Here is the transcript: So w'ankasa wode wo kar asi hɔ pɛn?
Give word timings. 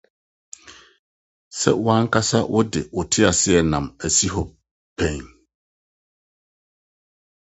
So 1.59 1.69
w'ankasa 1.85 2.39
wode 2.53 2.79
wo 2.95 3.01
kar 3.11 3.27
asi 4.07 4.25
hɔ 4.33 4.41
pɛn? 4.97 5.17